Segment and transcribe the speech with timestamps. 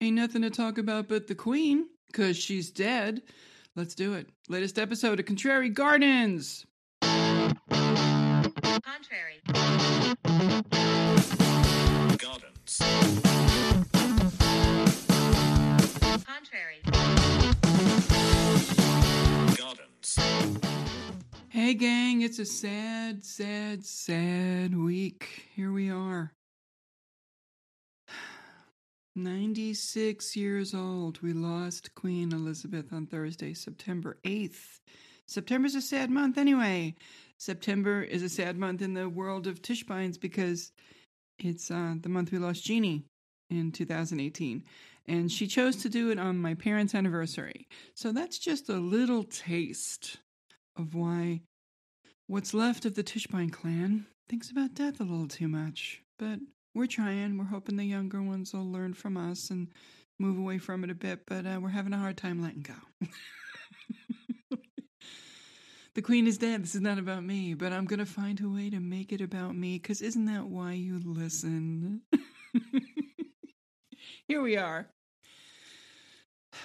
[0.00, 3.20] Ain't nothing to talk about but the Queen, because she's dead.
[3.74, 4.28] Let's do it.
[4.48, 6.64] Latest episode of Contrary Gardens.
[7.02, 7.50] Contrary.
[12.16, 12.78] Gardens.
[16.24, 16.78] Contrary.
[19.56, 20.16] Gardens.
[21.48, 25.48] Hey, gang, it's a sad, sad, sad week.
[25.56, 26.30] Here we are.
[29.18, 31.20] 96 years old.
[31.22, 34.78] We lost Queen Elizabeth on Thursday, September 8th.
[35.26, 36.94] September's a sad month anyway.
[37.38, 40.72] September is a sad month in the world of Tischbeins because
[41.38, 43.04] it's uh, the month we lost Jeannie
[43.50, 44.64] in 2018.
[45.06, 47.66] And she chose to do it on my parents' anniversary.
[47.94, 50.18] So that's just a little taste
[50.76, 51.40] of why
[52.26, 56.02] what's left of the Tischbein clan thinks about death a little too much.
[56.18, 56.38] But
[56.74, 57.38] we're trying.
[57.38, 59.68] We're hoping the younger ones will learn from us and
[60.18, 63.08] move away from it a bit, but uh, we're having a hard time letting go.
[65.94, 66.62] the queen is dead.
[66.62, 69.20] This is not about me, but I'm going to find a way to make it
[69.20, 72.02] about me because isn't that why you listen?
[74.28, 74.88] Here we are.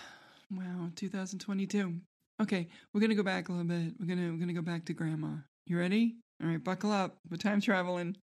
[0.51, 1.95] Wow, 2022.
[2.39, 3.93] Okay, we're gonna go back a little bit.
[3.99, 5.29] We're gonna we're gonna go back to grandma.
[5.65, 6.15] You ready?
[6.43, 7.17] All right, buckle up.
[7.29, 8.17] We're time traveling.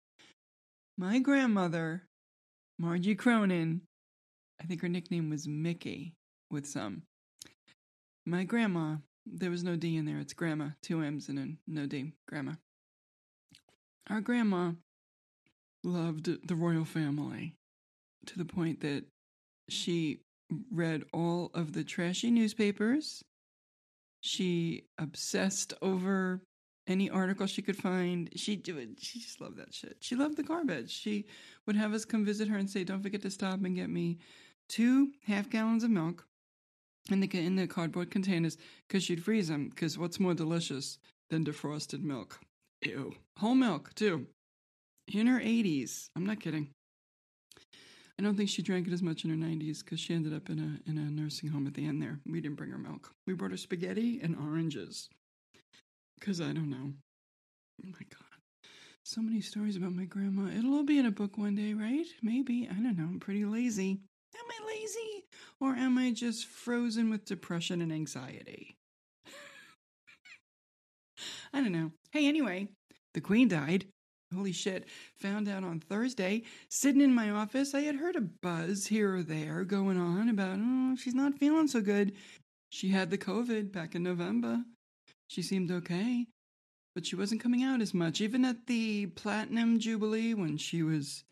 [1.01, 2.09] My grandmother,
[2.77, 3.83] Margie Cronin,
[4.61, 6.17] I think her nickname was Mickey
[6.51, 7.03] with some.
[8.27, 10.19] My grandma, there was no D in there.
[10.19, 12.15] It's grandma, two M's and a no D.
[12.27, 12.55] Grandma.
[14.11, 14.73] Our grandma
[15.85, 17.55] loved the royal family
[18.27, 19.05] to the point that
[19.69, 20.23] she
[20.73, 23.23] read all of the trashy newspapers.
[24.21, 26.43] She obsessed over
[26.89, 28.31] any article she could find.
[28.34, 28.91] She do it.
[28.98, 29.98] She just loved that shit.
[30.00, 30.91] She loved the garbage.
[30.91, 31.27] She
[31.67, 34.19] would have us come visit her and say, "Don't forget to stop and get me
[34.69, 36.27] two half gallons of milk
[37.11, 39.69] in the in the cardboard containers because she'd freeze them.
[39.69, 40.98] Because what's more delicious
[41.30, 42.41] than defrosted milk?
[42.85, 44.27] Ew, whole milk too.
[45.13, 46.70] In her eighties, I'm not kidding.
[48.18, 50.51] I don't think she drank it as much in her 90s because she ended up
[50.51, 52.18] in a in a nursing home at the end there.
[52.27, 53.13] We didn't bring her milk.
[53.27, 55.08] We brought her spaghetti and oranges.
[56.18, 56.92] Because I don't know.
[57.84, 58.23] Oh my God.
[59.05, 60.51] So many stories about my grandma.
[60.55, 62.06] It'll all be in a book one day, right?
[62.23, 62.68] Maybe.
[62.70, 63.05] I don't know.
[63.05, 64.01] I'm pretty lazy.
[64.34, 65.24] Am I lazy?
[65.61, 68.74] Or am I just frozen with depression and anxiety?
[71.55, 71.92] I don't know.
[72.12, 72.68] Hey, anyway,
[73.14, 73.86] the queen died.
[74.34, 74.86] Holy shit.
[75.20, 79.23] Found out on Thursday, sitting in my office, I had heard a buzz here or
[79.23, 82.12] there going on about, oh, she's not feeling so good.
[82.70, 84.64] She had the COVID back in November.
[85.28, 86.27] She seemed okay,
[86.94, 88.20] but she wasn't coming out as much.
[88.20, 91.24] Even at the Platinum Jubilee when she was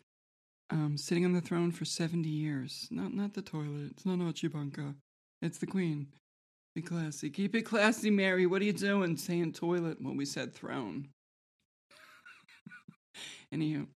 [0.70, 2.88] um, sitting on the throne for 70 years.
[2.90, 3.90] Not, not the toilet.
[3.92, 4.94] It's not Archie Bunker.
[5.42, 6.08] It's the queen.
[6.74, 7.30] Be classy.
[7.30, 8.46] Keep it classy, Mary.
[8.46, 11.08] What are you doing saying toilet when we said throne?
[13.54, 13.86] Anywho,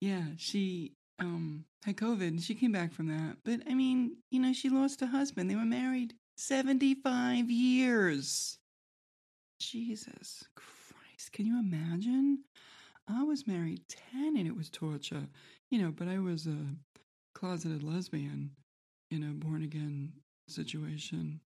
[0.00, 3.36] yeah, she um had COVID she came back from that.
[3.44, 5.48] But I mean, you know, she lost a husband.
[5.48, 8.58] They were married 75 years.
[9.60, 11.32] Jesus Christ.
[11.32, 12.44] Can you imagine?
[13.06, 13.82] I was married
[14.12, 15.26] 10 and it was torture.
[15.70, 16.56] You know, but I was a
[17.34, 18.50] closeted lesbian
[19.10, 20.12] in a born again
[20.48, 21.40] situation.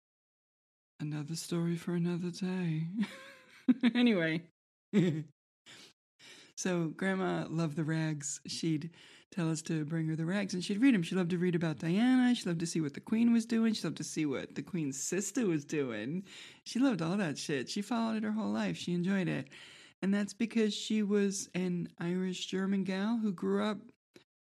[1.01, 2.87] Another story for another day.
[3.95, 4.43] anyway.
[6.57, 8.41] So grandma loved the rags.
[8.47, 8.91] She'd
[9.34, 11.03] tell us to bring her the rags and she'd read them.
[11.03, 12.34] She loved to read about Diana.
[12.34, 13.75] She loved to see what the queen was doing.
[13.75, 16.25] She loved to see what the queen's sister was doing.
[16.65, 17.69] She loved all that shit.
[17.69, 18.77] She followed it her whole life.
[18.77, 19.49] She enjoyed it.
[20.03, 23.78] And that's because she was an Irish German gal who grew up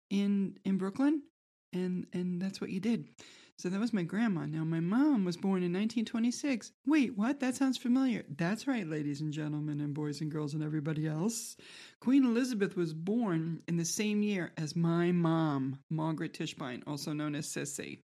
[0.09, 1.23] in in Brooklyn
[1.72, 3.07] and and that's what you did.
[3.59, 4.46] So that was my grandma.
[4.46, 6.72] Now, my mom was born in 1926.
[6.88, 7.40] Wait, what?
[7.40, 8.24] That sounds familiar.
[8.28, 11.56] That's right, ladies and gentlemen, and boys and girls, and everybody else.
[12.02, 17.36] Queen Elizabeth was born in the same year as my mom, Margaret Tischbein, also known
[17.36, 18.00] as Sissy.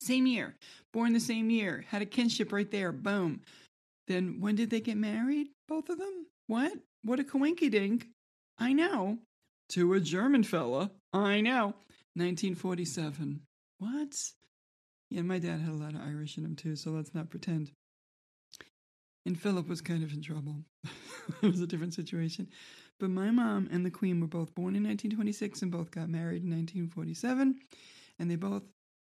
[0.00, 0.56] Same year.
[0.92, 1.84] Born the same year.
[1.88, 2.90] Had a kinship right there.
[2.90, 3.42] Boom.
[4.08, 5.46] Then when did they get married?
[5.68, 6.26] Both of them?
[6.48, 6.72] What?
[7.04, 8.08] What a coinky dink.
[8.58, 9.18] I know.
[9.70, 10.90] To a German fella.
[11.12, 11.74] I know.
[12.14, 13.40] 1947.
[13.82, 14.16] What?
[15.10, 17.72] Yeah, my dad had a lot of Irish in him too, so let's not pretend.
[19.26, 20.62] And Philip was kind of in trouble.
[21.42, 22.48] it was a different situation.
[23.00, 26.44] But my mom and the Queen were both born in 1926 and both got married
[26.44, 27.56] in 1947,
[28.20, 28.62] and they both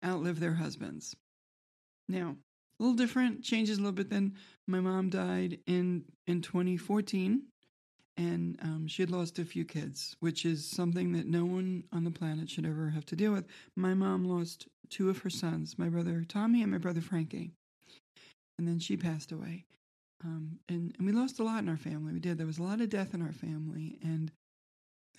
[0.04, 1.16] outlived their husbands.
[2.10, 2.36] Now,
[2.80, 4.34] a little different, changes a little bit then.
[4.66, 7.44] My mom died in in 2014,
[8.18, 12.04] and um, she had lost a few kids, which is something that no one on
[12.04, 13.46] the planet should ever have to deal with.
[13.76, 17.52] My mom lost two of her sons, my brother Tommy and my brother Frankie,
[18.58, 19.66] and then she passed away.
[20.24, 22.14] Um, and, and we lost a lot in our family.
[22.14, 22.38] We did.
[22.38, 24.32] There was a lot of death in our family, and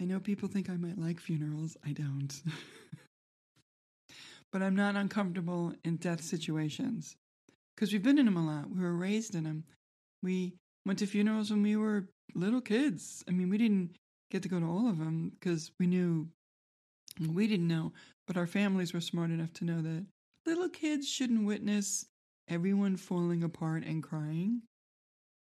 [0.01, 1.77] I know people think I might like funerals.
[1.85, 2.43] I don't.
[4.53, 7.17] but I'm not uncomfortable in death situations
[7.75, 8.71] because we've been in them a lot.
[8.71, 9.65] We were raised in them.
[10.23, 10.55] We
[10.87, 13.25] went to funerals when we were little kids.
[13.29, 13.97] I mean, we didn't
[14.31, 16.29] get to go to all of them because we knew
[17.21, 17.93] we didn't know,
[18.27, 20.07] but our families were smart enough to know that
[20.47, 22.07] little kids shouldn't witness
[22.49, 24.63] everyone falling apart and crying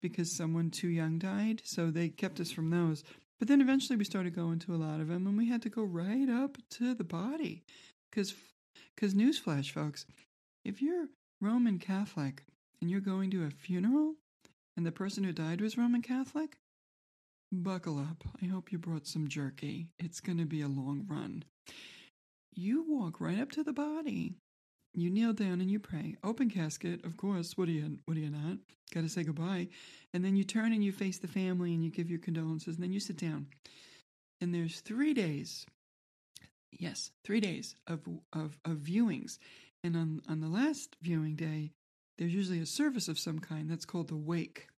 [0.01, 1.63] because someone too young died.
[1.65, 3.03] So they kept us from those.
[3.39, 5.69] But then eventually we started going to a lot of them and we had to
[5.69, 7.63] go right up to the body.
[8.11, 8.35] Because,
[8.95, 10.07] because newsflash, folks,
[10.65, 11.09] if you're
[11.41, 12.45] Roman Catholic
[12.81, 14.15] and you're going to a funeral
[14.77, 16.57] and the person who died was Roman Catholic,
[17.63, 18.25] buckle up.
[18.43, 19.89] I hope you brought some jerky.
[19.99, 21.45] It's going to be a long run.
[22.55, 24.35] You walk right up to the body.
[24.97, 26.17] You kneel down and you pray.
[26.23, 27.57] Open casket, of course.
[27.57, 27.99] What are you?
[28.05, 28.59] What are you not?
[28.93, 29.69] Got to say goodbye,
[30.13, 32.85] and then you turn and you face the family and you give your condolences, and
[32.85, 33.49] then you sit down.
[34.41, 35.67] And there's three days.
[36.71, 38.01] Yes, three days of
[38.33, 39.39] of, of viewings,
[39.83, 41.73] and on on the last viewing day,
[42.19, 44.69] there's usually a service of some kind that's called the wake.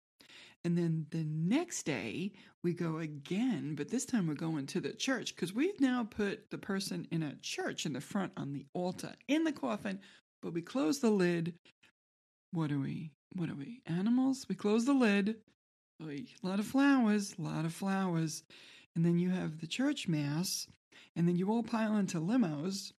[0.67, 2.33] And then the next day,
[2.65, 6.51] we go again, but this time we're going to the church because we've now put
[6.51, 10.01] the person in a church in the front on the altar in the coffin,
[10.43, 11.55] but we close the lid.
[12.51, 13.13] What are we?
[13.37, 13.81] What are we?
[13.87, 14.45] Animals?
[14.49, 15.37] We close the lid.
[16.03, 18.43] A lot of flowers, a lot of flowers.
[18.97, 20.67] And then you have the church mass,
[21.15, 22.91] and then you all pile into limos.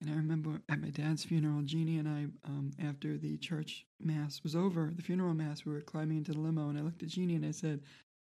[0.00, 4.40] And I remember at my dad's funeral, Jeannie and I, um, after the church mass
[4.44, 7.08] was over, the funeral mass, we were climbing into the limo, and I looked at
[7.08, 7.80] Jeannie and I said,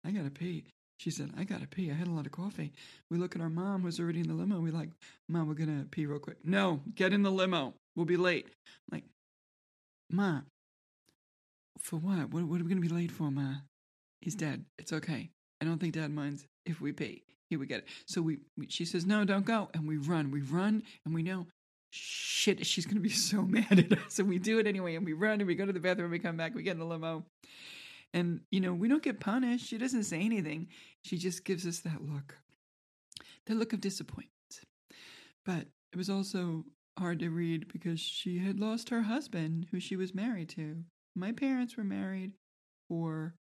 [0.05, 0.65] I gotta pee.
[0.99, 1.91] She said, I gotta pee.
[1.91, 2.73] I had a lot of coffee.
[3.11, 4.61] We look at our mom who's already in the limo.
[4.61, 4.91] We're like,
[5.29, 6.37] Mom, we're gonna pee real quick.
[6.45, 7.75] No, get in the limo.
[7.97, 8.47] We'll be late.
[8.47, 9.05] I'm like,
[10.11, 10.41] Ma,
[11.79, 12.31] for what?
[12.31, 13.55] What, what are we gonna be late for, Ma?
[14.21, 14.65] He's dead.
[14.79, 15.31] It's okay.
[15.61, 17.23] I don't think Dad minds if we pee.
[17.51, 17.87] He would get it.
[18.07, 19.69] So we, we she says, No, don't go.
[19.75, 20.31] And we run.
[20.31, 21.47] We run and we know
[21.95, 24.19] shit, she's gonna be so mad at us.
[24.19, 26.19] And we do it anyway, and we run and we go to the bathroom, we
[26.19, 27.25] come back, we get in the limo.
[28.13, 29.67] And you know, we don't get punished.
[29.67, 30.69] She doesn't say anything.
[31.03, 32.37] She just gives us that look.
[33.47, 34.31] That look of disappointment.
[35.45, 36.65] But it was also
[36.99, 40.85] hard to read because she had lost her husband who she was married to.
[41.15, 42.33] My parents were married
[42.89, 43.35] for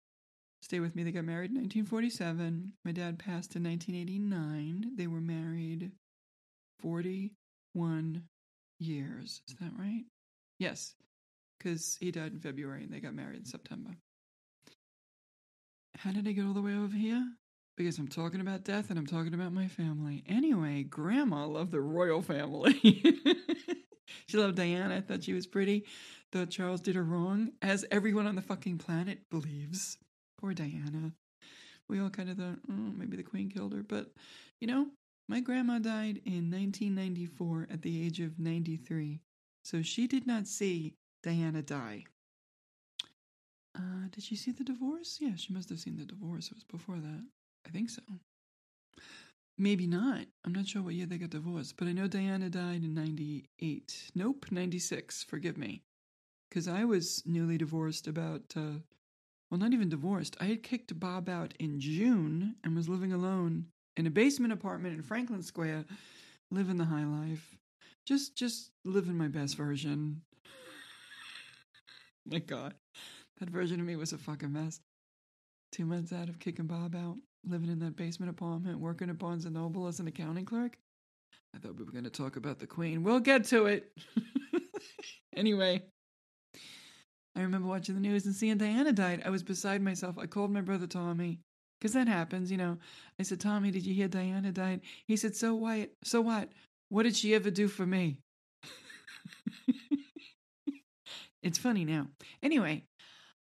[0.62, 1.03] Stay with me.
[1.03, 2.73] They got married in 1947.
[2.85, 4.93] My dad passed in 1989.
[4.97, 5.93] They were married
[6.81, 8.23] 41
[8.79, 9.43] years.
[9.49, 10.05] Is that right?
[10.59, 10.95] Yes,
[11.59, 13.97] because he died in February and they got married in September.
[15.97, 17.25] How did I get all the way over here?
[17.77, 20.23] Because I'm talking about death and I'm talking about my family.
[20.29, 22.75] Anyway, Grandma loved the royal family.
[24.27, 25.87] she loved Diana, thought she was pretty,
[26.33, 29.97] thought Charles did her wrong, as everyone on the fucking planet believes.
[30.41, 31.13] Poor Diana.
[31.89, 33.83] We all kind of thought, oh, maybe the queen killed her.
[33.83, 34.13] But,
[34.61, 34.87] you know,
[35.29, 39.21] my grandma died in 1994 at the age of 93.
[39.65, 42.05] So she did not see Diana die.
[43.77, 45.19] Uh, did she see the divorce?
[45.21, 46.47] Yeah, she must have seen the divorce.
[46.47, 47.25] It was before that.
[47.67, 48.03] I think so.
[49.59, 50.25] Maybe not.
[50.45, 54.11] I'm not sure what year they got divorced, but I know Diana died in 98.
[54.15, 55.25] Nope, 96.
[55.25, 55.83] Forgive me.
[56.49, 58.81] Because I was newly divorced about, uh,
[59.50, 60.37] well, not even divorced.
[60.40, 63.66] I had kicked Bob out in June and was living alone
[63.97, 65.87] in a basement apartment in Franklin Square,
[66.50, 67.57] living the high life.
[68.07, 70.23] Just, just living my best version.
[72.25, 72.75] My God.
[73.40, 74.80] That version of me was a fucking mess.
[75.73, 79.47] Two months out of kicking Bob out, living in that basement apartment, working at Barnes
[79.47, 80.76] and Noble as an accounting clerk.
[81.54, 83.02] I thought we were going to talk about the Queen.
[83.02, 83.90] We'll get to it.
[85.37, 85.83] anyway,
[87.40, 89.23] I remember watching the news and seeing Diana died.
[89.25, 90.18] I was beside myself.
[90.18, 91.38] I called my brother Tommy
[91.80, 92.76] because that happens, you know.
[93.18, 94.82] I said, Tommy, did you hear Diana died?
[95.09, 95.88] He said, So what?
[96.04, 96.50] So what?
[96.90, 98.18] What did she ever do for me?
[101.42, 102.09] it's funny now.
[102.42, 102.85] Anyway,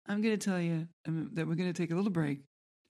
[0.08, 2.40] I'm going to tell you um, that we're going to take a little break.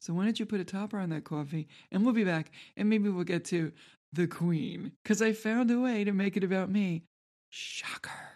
[0.00, 2.88] So why don't you put a topper on that coffee and we'll be back and
[2.88, 3.72] maybe we'll get to
[4.12, 7.02] the queen because I found a way to make it about me.
[7.50, 8.29] Shocker.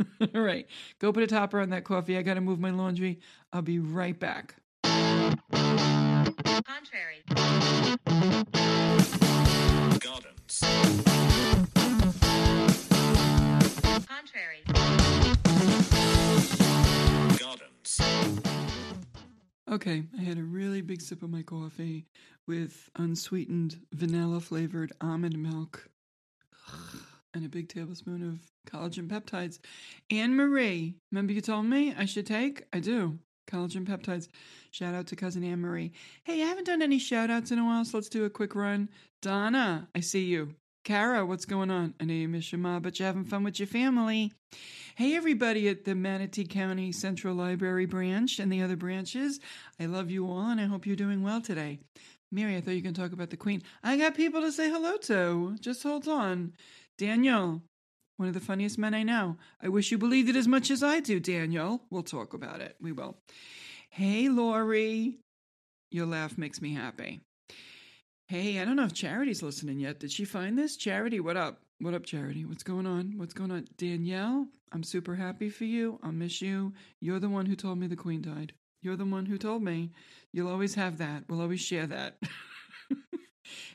[0.34, 0.66] All right,
[0.98, 2.16] go put a topper on that coffee.
[2.16, 3.20] I got to move my laundry.
[3.52, 4.54] I'll be right back.
[6.64, 7.22] Contrary.
[10.00, 10.60] Gardens.
[14.06, 14.62] Contrary.
[17.38, 18.00] Gardens.
[19.70, 22.06] Okay, I had a really big sip of my coffee
[22.46, 25.88] with unsweetened vanilla flavored almond milk
[27.38, 28.40] and a big tablespoon of
[28.70, 29.60] collagen peptides.
[30.10, 32.64] Anne Marie, remember you told me I should take?
[32.72, 33.18] I do.
[33.48, 34.28] Collagen peptides.
[34.72, 35.92] Shout out to cousin Anne Marie.
[36.24, 38.56] Hey, I haven't done any shout outs in a while, so let's do a quick
[38.56, 38.90] run.
[39.22, 40.56] Donna, I see you.
[40.84, 41.94] Kara, what's going on?
[42.00, 44.32] I know you miss your mom, but you're having fun with your family.
[44.96, 49.38] Hey, everybody at the Manatee County Central Library branch and the other branches.
[49.78, 51.78] I love you all, and I hope you're doing well today.
[52.30, 53.62] Mary, I thought you to talk about the Queen.
[53.82, 55.56] I got people to say hello to.
[55.60, 56.52] Just hold on.
[56.98, 57.62] Daniel,
[58.16, 59.36] one of the funniest men I know.
[59.62, 61.80] I wish you believed it as much as I do, Daniel.
[61.90, 62.74] We'll talk about it.
[62.80, 63.16] We will.
[63.88, 65.14] Hey, Lori.
[65.92, 67.20] Your laugh makes me happy.
[68.26, 70.00] Hey, I don't know if Charity's listening yet.
[70.00, 70.76] Did she find this?
[70.76, 71.60] Charity, what up?
[71.80, 72.44] What up, Charity?
[72.44, 73.14] What's going on?
[73.16, 73.68] What's going on?
[73.76, 76.00] Danielle, I'm super happy for you.
[76.02, 76.72] I'll miss you.
[77.00, 78.54] You're the one who told me the queen died.
[78.82, 79.92] You're the one who told me.
[80.32, 81.24] You'll always have that.
[81.28, 82.16] We'll always share that.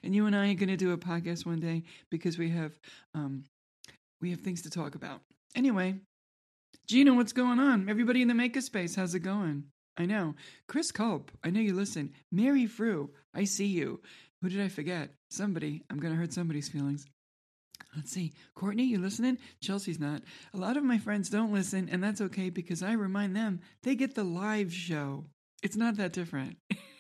[0.03, 2.72] and you and I are going to do a podcast one day because we have
[3.13, 3.44] um
[4.22, 5.22] we have things to talk about.
[5.56, 5.96] Anyway,
[6.88, 7.89] Gina, what's going on?
[7.89, 9.65] Everybody in the makerspace, how's it going?
[9.98, 10.36] I know.
[10.68, 12.13] Chris Culp, I know you listen.
[12.32, 14.01] Mary Frew, I see you.
[14.42, 15.12] Who did I forget?
[15.30, 15.84] Somebody.
[15.89, 17.06] I'm going to hurt somebody's feelings.
[17.96, 18.34] Let's see.
[18.56, 19.38] Courtney, you listening?
[19.62, 20.24] Chelsea's not.
[20.53, 23.96] A lot of my friends don't listen, and that's okay because I remind them they
[23.96, 25.25] get the live show.
[25.62, 26.58] It's not that different.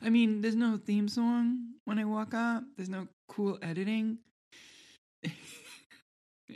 [0.00, 4.18] I mean, there's no theme song when I walk up, there's no cool editing.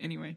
[0.01, 0.37] anyway,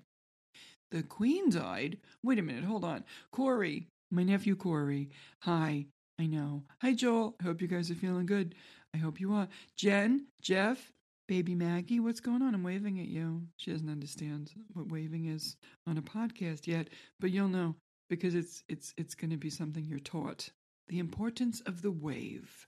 [0.92, 1.98] the queen died.
[2.24, 3.04] Wait a minute, hold on.
[3.32, 5.10] Corey, my nephew Corey.
[5.42, 5.86] Hi,
[6.20, 6.64] I know.
[6.82, 7.36] Hi, Joel.
[7.40, 8.56] I hope you guys are feeling good.
[8.94, 9.48] I hope you are.
[9.76, 10.92] Jen, Jeff,
[11.28, 12.56] baby Maggie, what's going on?
[12.56, 13.44] I'm waving at you.
[13.58, 15.56] She doesn't understand what waving is
[15.86, 17.76] on a podcast yet, but you'll know
[18.10, 20.50] because it's it's it's going to be something you're taught.
[20.88, 22.68] The importance of the wave.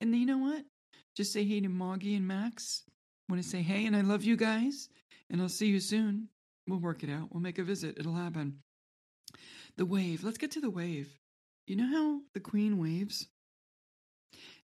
[0.00, 0.64] And you know what?
[1.16, 2.82] Just say hey to Moggy and Max.
[3.28, 4.88] Want to say hey, and I love you guys,
[5.30, 6.28] and I'll see you soon.
[6.68, 7.28] We'll work it out.
[7.32, 7.96] We'll make a visit.
[7.98, 8.58] It'll happen.
[9.76, 10.24] The wave.
[10.24, 11.18] Let's get to the wave.
[11.66, 13.26] You know how the queen waves?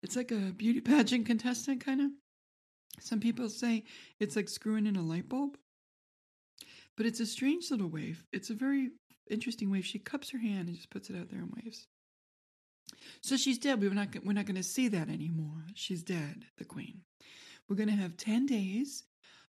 [0.03, 2.11] It's like a beauty pageant contestant, kind of.
[3.01, 3.85] Some people say
[4.21, 5.57] it's like screwing in a light bulb.
[6.97, 8.25] But it's a strange little wave.
[8.33, 8.91] It's a very
[9.31, 9.87] interesting wave.
[9.87, 11.87] She cups her hand and just puts it out there and waves.
[13.21, 13.81] So she's dead.
[13.81, 15.65] We're not we're not going to see that anymore.
[15.75, 17.01] She's dead, the queen.
[17.69, 19.05] We're going to have 10 days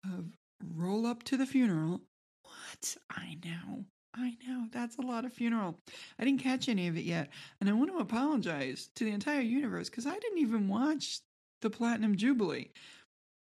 [0.04, 0.26] of
[0.74, 2.00] roll up to the funeral.
[2.42, 2.96] What?
[3.10, 3.84] I know.
[4.14, 4.66] I know.
[4.72, 5.78] That's a lot of funeral.
[6.18, 7.28] I didn't catch any of it yet.
[7.60, 11.20] And I want to apologize to the entire universe because I didn't even watch
[11.60, 12.70] the Platinum Jubilee.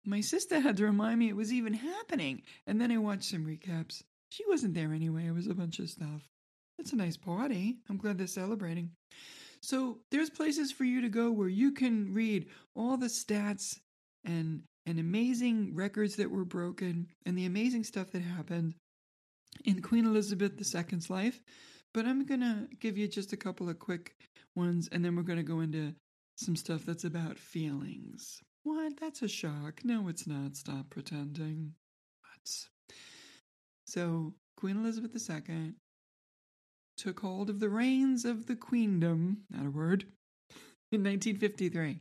[0.05, 2.43] My sister had to remind me it was even happening.
[2.67, 4.03] And then I watched some recaps.
[4.31, 5.27] She wasn't there anyway.
[5.27, 6.29] It was a bunch of stuff.
[6.79, 7.79] It's a nice party.
[7.89, 8.91] I'm glad they're celebrating.
[9.63, 13.79] So there's places for you to go where you can read all the stats
[14.25, 18.75] and and amazing records that were broken and the amazing stuff that happened
[19.67, 21.43] in Queen Elizabeth II's life.
[21.93, 24.15] But I'm going to give you just a couple of quick
[24.57, 25.95] ones and then we're going to go into
[26.37, 28.41] some stuff that's about feelings.
[28.63, 28.95] What?
[29.01, 29.81] That's a shock.
[29.85, 30.57] No, it's not.
[30.57, 31.75] Stop pretending.
[32.21, 32.95] What?
[33.87, 35.73] So, Queen Elizabeth II
[36.99, 40.05] took hold of the reins of the queendom, not a word,
[40.93, 42.01] in 1953.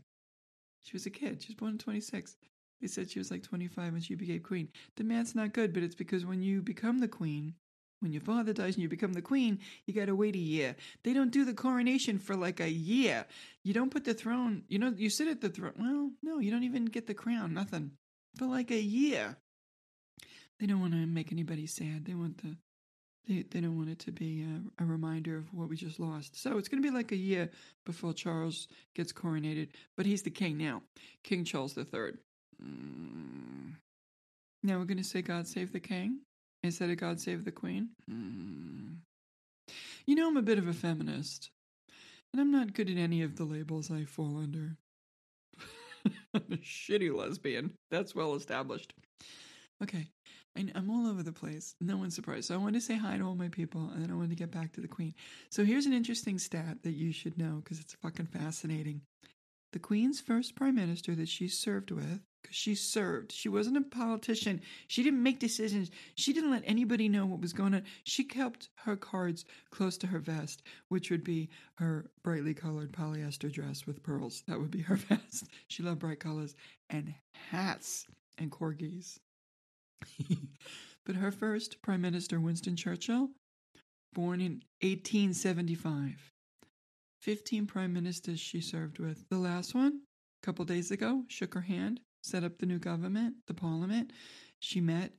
[0.84, 1.42] She was a kid.
[1.42, 2.36] She was born in 26.
[2.82, 4.70] They said she was like 25 when she became queen.
[4.96, 7.56] The math's not good, but it's because when you become the queen,
[8.00, 10.76] when your father dies and you become the queen, you gotta wait a year.
[11.04, 13.26] They don't do the coronation for like a year.
[13.64, 15.74] You don't put the throne, you know, you sit at the throne.
[15.78, 17.92] Well, no, you don't even get the crown, nothing.
[18.38, 19.36] For like a year.
[20.60, 22.06] They don't want to make anybody sad.
[22.06, 22.56] They want the
[23.28, 26.42] they, they don't want it to be a, a reminder of what we just lost.
[26.42, 27.50] So it's going to be like a year
[27.86, 30.82] before Charles gets coronated, but he's the king now,
[31.24, 32.14] King Charles III.
[32.64, 33.76] Mm.
[34.64, 36.22] Now we're going to say God save the king
[36.64, 37.90] instead of God save the queen.
[38.10, 38.98] Mm.
[40.06, 41.50] You know, I'm a bit of a feminist,
[42.34, 44.78] and I'm not good at any of the labels I fall under.
[46.34, 47.74] I'm a shitty lesbian.
[47.92, 48.94] That's well established.
[49.84, 50.08] Okay,
[50.58, 51.76] I, I'm all over the place.
[51.80, 52.48] No one's surprised.
[52.48, 54.36] So I wanted to say hi to all my people, and then I wanted to
[54.36, 55.14] get back to the queen.
[55.50, 59.02] So here's an interesting stat that you should know because it's fucking fascinating.
[59.74, 63.82] The queen's first prime minister that she served with, because she served, she wasn't a
[63.82, 64.62] politician.
[64.88, 65.92] She didn't make decisions.
[66.16, 67.84] She didn't let anybody know what was going on.
[68.04, 73.52] She kept her cards close to her vest, which would be her brightly colored polyester
[73.52, 74.44] dress with pearls.
[74.48, 75.48] That would be her vest.
[75.68, 76.56] She loved bright colors
[76.90, 77.14] and
[77.52, 79.20] hats and corgis.
[81.06, 83.30] But her first prime minister, Winston Churchill,
[84.14, 86.32] born in 1875,
[87.22, 89.26] 15 prime ministers she served with.
[89.30, 90.02] The last one,
[90.42, 94.12] a couple days ago, shook her hand, set up the new government, the parliament.
[94.60, 95.14] She met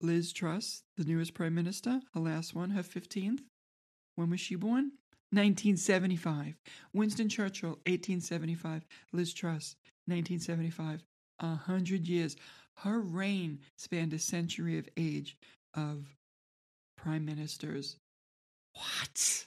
[0.00, 3.40] Liz Truss, the newest prime minister, her last one, her 15th.
[4.16, 4.92] When was she born?
[5.30, 6.56] 1975.
[6.92, 8.84] Winston Churchill, 1875.
[9.12, 9.76] Liz Truss,
[10.06, 11.02] 1975.
[11.40, 12.36] A hundred years.
[12.76, 15.36] Her reign spanned a century of age
[15.74, 16.06] of
[16.96, 17.96] prime ministers.
[18.74, 19.46] What?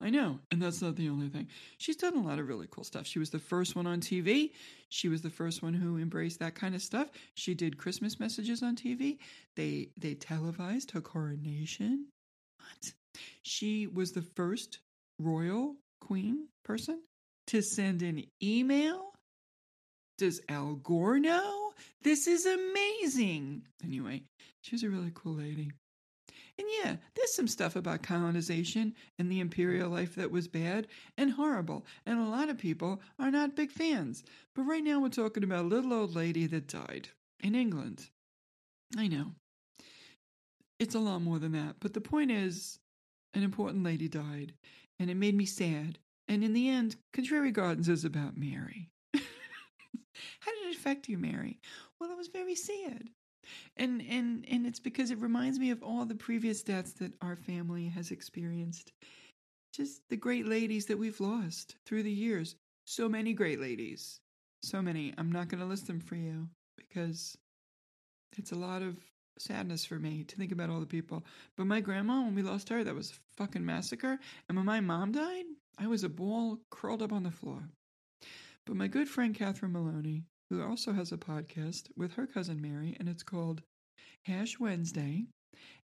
[0.00, 1.46] I know, and that's not the only thing.
[1.78, 3.06] She's done a lot of really cool stuff.
[3.06, 4.50] She was the first one on TV.
[4.88, 7.08] She was the first one who embraced that kind of stuff.
[7.34, 9.18] She did Christmas messages on TV.
[9.54, 12.08] They they televised her coronation.
[12.58, 12.92] What?
[13.42, 14.80] She was the first
[15.20, 17.00] royal queen person
[17.48, 19.11] to send an email.
[20.22, 21.72] Does Al Gore know?
[22.02, 23.66] This is amazing.
[23.82, 24.22] Anyway,
[24.60, 25.72] she was a really cool lady.
[26.56, 30.86] And yeah, there's some stuff about colonization and the imperial life that was bad
[31.18, 34.22] and horrible, and a lot of people are not big fans.
[34.54, 37.08] But right now we're talking about a little old lady that died
[37.40, 38.08] in England.
[38.96, 39.32] I know.
[40.78, 42.78] It's a lot more than that, but the point is,
[43.34, 44.52] an important lady died,
[45.00, 45.98] and it made me sad.
[46.28, 48.91] And in the end, Contrary Gardens is about Mary.
[50.40, 51.58] How did it affect you, Mary?
[51.98, 53.08] Well, it was very sad.
[53.76, 57.36] And and and it's because it reminds me of all the previous deaths that our
[57.36, 58.92] family has experienced.
[59.72, 62.54] Just the great ladies that we've lost through the years.
[62.86, 64.20] So many great ladies.
[64.62, 65.12] So many.
[65.18, 67.36] I'm not going to list them for you because
[68.36, 68.96] it's a lot of
[69.38, 71.24] sadness for me to think about all the people.
[71.56, 74.18] But my grandma when we lost her that was a fucking massacre.
[74.48, 75.46] And when my mom died
[75.78, 77.68] i was a ball curled up on the floor
[78.66, 82.94] but my good friend catherine maloney who also has a podcast with her cousin Mary,
[83.00, 83.62] and it's called
[84.24, 85.24] Hash Wednesday.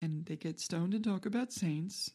[0.00, 2.10] And they get stoned and talk about saints.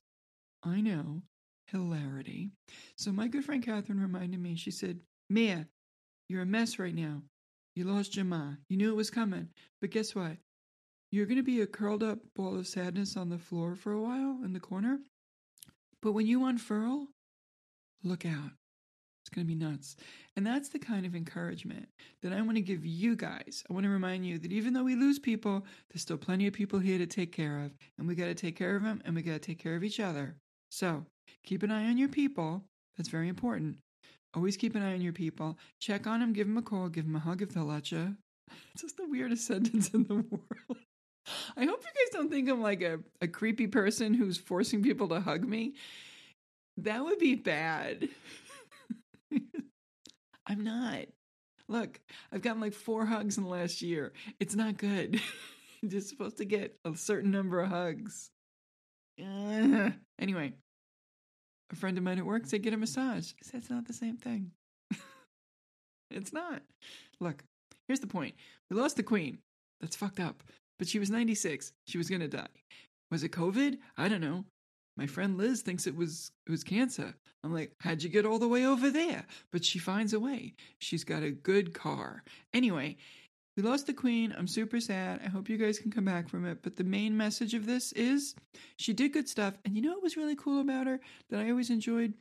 [0.64, 1.22] I know,
[1.68, 2.50] hilarity.
[2.98, 5.00] So my good friend Catherine reminded me, she said,
[5.30, 5.68] Mia,
[6.28, 7.22] you're a mess right now.
[7.76, 8.54] You lost your ma.
[8.68, 9.50] You knew it was coming.
[9.80, 10.38] But guess what?
[11.12, 14.02] You're going to be a curled up ball of sadness on the floor for a
[14.02, 15.00] while in the corner.
[16.02, 17.08] But when you unfurl,
[18.04, 18.52] look out.
[19.24, 19.96] It's going to be nuts.
[20.36, 21.88] And that's the kind of encouragement
[22.22, 23.64] that I want to give you guys.
[23.70, 26.54] I want to remind you that even though we lose people, there's still plenty of
[26.54, 27.72] people here to take care of.
[27.98, 29.84] And we got to take care of them and we got to take care of
[29.84, 30.36] each other.
[30.72, 31.06] So
[31.44, 32.64] keep an eye on your people.
[32.98, 33.78] That's very important.
[34.36, 35.58] Always keep an eye on your people.
[35.80, 38.16] Check on them, give them a call, give them a hug if they'll let you.
[38.74, 40.80] It's just the weirdest sentence in the world.
[41.56, 45.08] I hope you guys don't think I'm like a, a creepy person who's forcing people
[45.10, 45.74] to hug me.
[46.78, 48.10] That would be bad.
[50.50, 51.06] I'm not.
[51.68, 52.00] Look,
[52.34, 54.12] I've gotten like four hugs in the last year.
[54.40, 55.22] It's not good.
[55.82, 58.32] You're supposed to get a certain number of hugs.
[60.22, 60.52] Anyway,
[61.72, 63.32] a friend of mine at work said get a massage.
[63.42, 64.52] I said it's not the same thing.
[66.12, 66.62] it's not.
[67.22, 67.42] Look,
[67.88, 68.36] here's the point.
[68.70, 69.38] We lost the queen.
[69.80, 70.44] That's fucked up.
[70.78, 71.72] But she was 96.
[71.88, 72.48] She was going to die.
[73.12, 73.78] Was it COVID?
[73.98, 74.44] I don't know.
[75.00, 77.16] My friend Liz thinks it was it was cancer.
[77.42, 79.26] I'm like, how'd you get all the way over there?
[79.50, 80.56] But she finds a way.
[80.80, 82.22] She's got a good car.
[82.54, 82.98] Anyway,
[83.56, 84.36] we lost the queen.
[84.38, 85.22] I'm super sad.
[85.24, 86.62] I hope you guys can come back from it.
[86.62, 88.36] But the main message of this is
[88.76, 89.54] she did good stuff.
[89.64, 92.14] And you know what was really cool about her that I always enjoyed?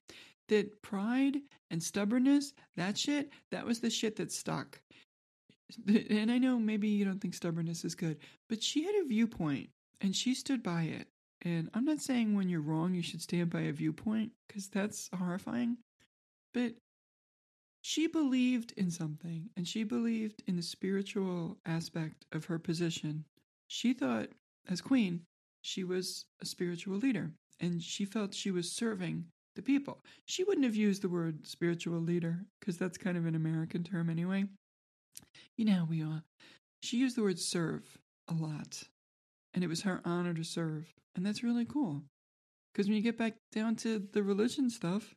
[0.48, 1.38] That pride
[1.72, 4.80] and stubbornness, that shit, that was the shit that stuck.
[5.88, 9.68] And I know maybe you don't think stubbornness is good, but she had a viewpoint
[10.00, 11.08] and she stood by it.
[11.42, 15.09] And I'm not saying when you're wrong, you should stand by a viewpoint, because that's
[15.16, 15.79] horrifying.
[16.53, 16.72] But
[17.81, 23.24] she believed in something, and she believed in the spiritual aspect of her position.
[23.68, 24.29] She thought,
[24.68, 25.22] as queen,
[25.62, 30.03] she was a spiritual leader, and she felt she was serving the people.
[30.27, 34.11] She wouldn't have used the word spiritual leader, because that's kind of an American term
[34.11, 34.44] anyway.
[35.57, 36.24] You know how we are.
[36.83, 37.98] She used the word serve
[38.29, 38.83] a lot,
[39.58, 40.94] and it was her honor to serve.
[41.16, 42.04] And that's really cool.
[42.72, 45.16] Because when you get back down to the religion stuff,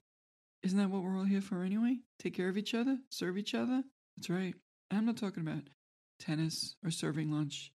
[0.63, 1.97] isn't that what we're all here for anyway?
[2.17, 3.83] Take care of each other, serve each other?
[4.17, 4.55] That's right.
[4.89, 5.61] I'm not talking about
[6.19, 7.71] tennis or serving lunch.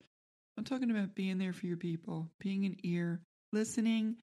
[0.58, 3.20] I'm talking about being there for your people, being an ear,
[3.52, 4.16] listening,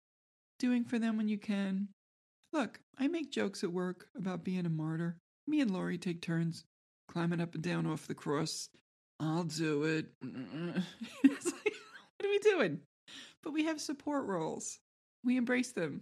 [0.59, 1.87] doing for them when you can.
[2.51, 5.15] Look, I make jokes at work about being a martyr.
[5.47, 6.65] Me and Lori take turns
[7.07, 8.67] climbing up and down off the cross.
[9.21, 10.07] I'll do it.
[12.23, 12.79] what are we doing?
[13.43, 14.79] but we have support roles.
[15.23, 16.01] We embrace them.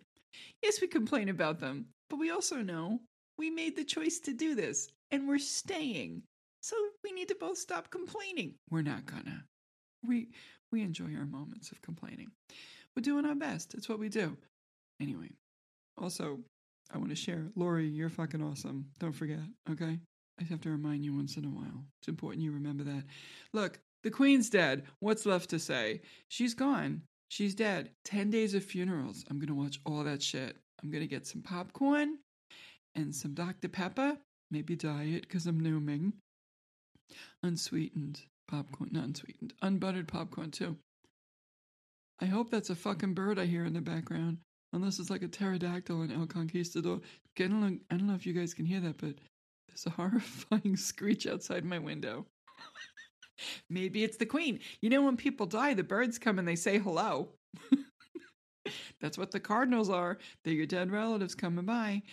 [0.61, 2.99] Yes, we complain about them, but we also know
[3.37, 6.21] we made the choice to do this and we're staying.
[6.61, 8.53] So we need to both stop complaining.
[8.69, 9.43] We're not gonna.
[10.05, 10.29] We
[10.71, 12.29] we enjoy our moments of complaining.
[12.95, 13.73] We're doing our best.
[13.73, 14.37] It's what we do.
[15.01, 15.31] Anyway,
[15.97, 16.39] also,
[16.93, 17.47] I want to share.
[17.55, 18.85] Lori, you're fucking awesome.
[18.99, 19.39] Don't forget,
[19.71, 19.97] okay?
[20.39, 21.83] I have to remind you once in a while.
[21.99, 23.03] It's important you remember that.
[23.53, 24.83] Look, the queen's dead.
[24.99, 26.01] What's left to say?
[26.27, 27.03] She's gone.
[27.29, 27.91] She's dead.
[28.05, 29.23] 10 days of funerals.
[29.29, 30.57] I'm going to watch all that shit.
[30.81, 32.17] I'm going to get some popcorn
[32.95, 33.69] and some Dr.
[33.69, 34.17] Pepper,
[34.49, 36.13] maybe diet because I'm nooming.
[37.43, 40.77] Unsweetened popcorn, not unsweetened, unbuttered popcorn too.
[42.21, 44.37] I hope that's a fucking bird I hear in the background.
[44.73, 47.01] Unless it's like a pterodactyl in El Conquistador.
[47.37, 49.15] I don't, know, I don't know if you guys can hear that, but
[49.67, 52.25] there's a horrifying screech outside my window.
[53.69, 54.59] Maybe it's the queen.
[54.81, 57.29] You know, when people die, the birds come and they say hello.
[59.01, 60.17] That's what the cardinals are.
[60.43, 62.03] They're your dead relatives coming by.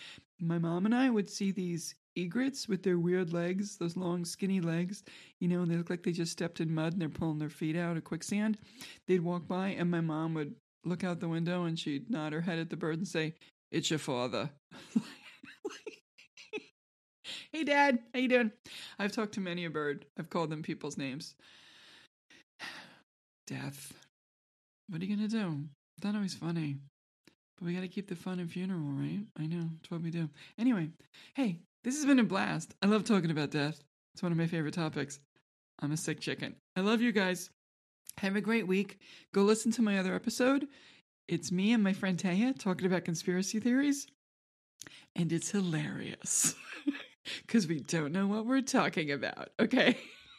[0.40, 4.60] My mom and I would see these egrets with their weird legs, those long, skinny
[4.60, 5.04] legs,
[5.40, 7.76] you know, they look like they just stepped in mud and they're pulling their feet
[7.76, 8.58] out of quicksand.
[9.06, 12.40] They'd walk by, and my mom would look out the window and she'd nod her
[12.40, 13.34] head at the bird and say,
[13.70, 14.50] It's your father.
[17.52, 18.52] hey, Dad, how you doing?
[18.98, 20.04] I've talked to many a bird.
[20.18, 21.34] I've called them people's names.
[23.46, 23.92] Death.
[24.88, 25.64] What are you to do?
[25.96, 26.76] It's not always funny.
[27.58, 29.20] But we got to keep the fun in funeral, right?
[29.38, 29.68] I know.
[29.80, 30.28] It's what we do.
[30.58, 30.90] Anyway,
[31.34, 32.74] hey, this has been a blast.
[32.82, 33.82] I love talking about death.
[34.14, 35.20] It's one of my favorite topics.
[35.80, 36.56] I'm a sick chicken.
[36.76, 37.50] I love you guys.
[38.18, 38.98] Have a great week.
[39.32, 40.66] Go listen to my other episode.
[41.28, 44.06] It's me and my friend Taya talking about conspiracy theories.
[45.14, 46.54] And it's hilarious
[47.46, 49.50] because we don't know what we're talking about.
[49.60, 49.96] Okay.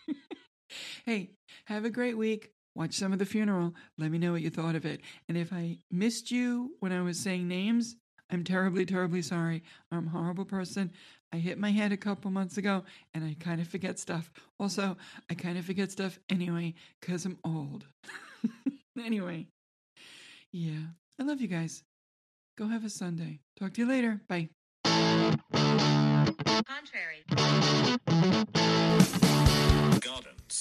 [1.06, 1.32] hey,
[1.66, 2.52] have a great week.
[2.76, 3.74] Watch some of the funeral.
[3.98, 5.02] Let me know what you thought of it.
[5.28, 7.96] And if I missed you when I was saying names,
[8.32, 9.64] I'm terribly, terribly sorry.
[9.92, 10.92] I'm a horrible person.
[11.34, 14.32] I hit my head a couple months ago and I kind of forget stuff.
[14.60, 14.98] Also,
[15.30, 17.86] I kind of forget stuff anyway because I'm old.
[19.04, 19.48] anyway,
[20.52, 20.88] yeah,
[21.20, 21.84] I love you guys.
[22.58, 23.40] Go have a Sunday.
[23.60, 24.22] Talk to you later.
[24.28, 24.50] Bye.
[27.00, 27.24] Prairie.
[30.02, 30.60] Gardens.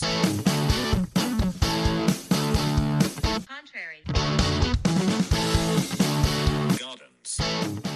[3.49, 4.03] Contrary.
[6.79, 7.88] Gardens.